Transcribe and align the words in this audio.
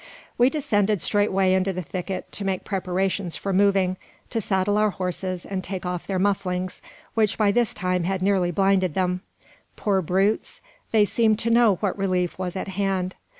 We 0.35 0.49
descended 0.49 0.99
straightway 0.99 1.53
into 1.53 1.73
the 1.73 1.83
thicket 1.83 2.31
to 2.31 2.43
make 2.43 2.63
preparations 2.63 3.35
for 3.37 3.53
moving 3.53 3.97
to 4.31 4.41
saddle 4.41 4.79
our 4.79 4.89
horses 4.89 5.45
and 5.45 5.63
take 5.63 5.85
off 5.85 6.07
their 6.07 6.17
mufflings, 6.17 6.81
which 7.13 7.37
by 7.37 7.51
this 7.51 7.71
time 7.75 8.05
had 8.05 8.23
nearly 8.23 8.49
blinded 8.49 8.95
them. 8.95 9.21
Poor 9.75 10.01
brutes! 10.01 10.59
they 10.91 11.05
seemed 11.05 11.37
to 11.37 11.51
know 11.51 11.77
that 11.83 11.95
relief 11.99 12.39
was 12.39 12.55
at 12.55 12.69
hand. 12.69 13.13